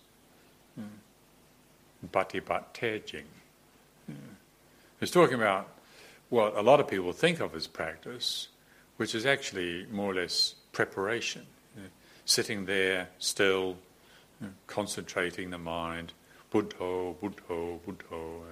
[2.13, 3.25] Bhati Bhat Tejing.
[4.07, 5.69] He was talking about
[6.29, 8.49] what a lot of people think of as practice,
[8.97, 11.47] which is actually more or less preparation.
[12.25, 13.77] Sitting there still,
[14.67, 16.13] concentrating the mind,
[16.55, 18.43] Buddho, Buddho, Buddho,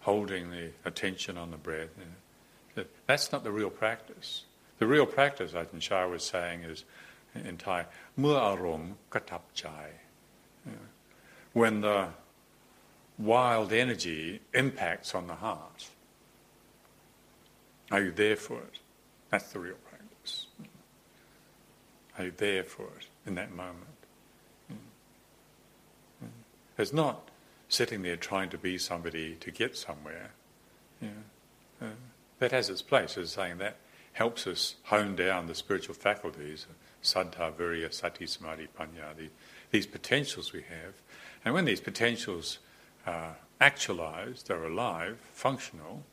[0.00, 1.90] holding the attention on the breath.
[1.98, 2.84] You know.
[3.06, 4.44] That's not the real practice.
[4.78, 6.84] The real practice, Ajahn Chah was saying, is
[7.34, 7.84] in Thai,
[8.18, 9.90] mưa katap chai.
[11.52, 12.08] When the
[13.18, 15.90] wild energy impacts on the heart,
[17.90, 18.78] are you there for it?
[19.30, 20.46] That's the real practice.
[22.18, 24.03] Are you there for it in that moment?
[26.76, 27.30] It's not
[27.68, 30.30] sitting there trying to be somebody to get somewhere.
[31.80, 31.86] Uh,
[32.38, 33.76] that has its place, as saying that
[34.12, 36.66] helps us hone down the spiritual faculties,
[37.02, 39.28] saddha, virya, sati, samadhi, panya, the,
[39.70, 40.94] these potentials we have.
[41.44, 42.58] And when these potentials
[43.06, 46.04] are actualized, they're alive, functional,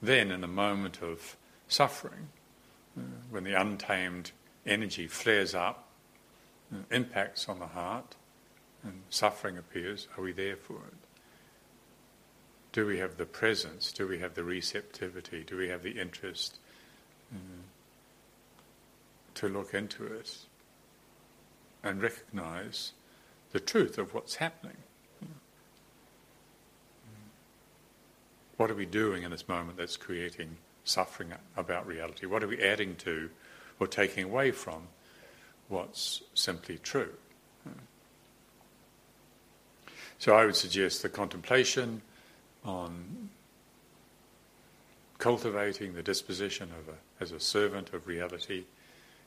[0.00, 1.36] then in a moment of
[1.68, 2.28] suffering,
[2.96, 4.32] uh, when the untamed
[4.66, 5.88] energy flares up,
[6.72, 8.16] uh, impacts on the heart,
[8.84, 10.94] and suffering appears, are we there for it?
[12.72, 13.92] Do we have the presence?
[13.92, 15.44] Do we have the receptivity?
[15.44, 16.58] Do we have the interest
[17.32, 17.38] uh,
[19.34, 20.36] to look into it
[21.82, 22.92] and recognize
[23.52, 24.76] the truth of what's happening.
[28.56, 32.26] What are we doing in this moment that's creating suffering about reality?
[32.26, 33.30] What are we adding to
[33.80, 34.82] or taking away from
[35.68, 37.12] what's simply true?
[40.22, 42.00] So I would suggest the contemplation
[42.64, 43.28] on
[45.18, 48.66] cultivating the disposition of a, as a servant of reality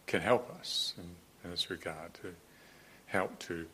[0.08, 1.04] can help us in,
[1.44, 2.30] in this regard to
[3.08, 3.66] help to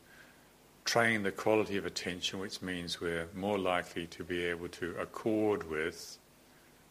[0.84, 5.70] train the quality of attention, which means we're more likely to be able to accord
[5.70, 6.18] with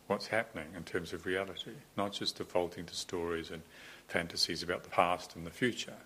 [0.08, 3.64] what's happening in terms of reality, not just defaulting to stories and
[4.08, 5.98] fantasies about the past and the future.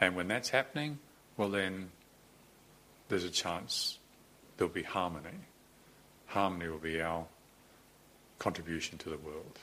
[0.00, 1.00] And when that's happening,
[1.36, 1.90] well, then
[3.08, 3.98] there's a chance
[4.56, 5.38] there'll be harmony.
[6.26, 7.24] Harmony will be our
[8.38, 9.58] contribution to the world.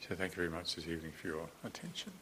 [0.00, 2.12] So thank you very much this evening for your attention.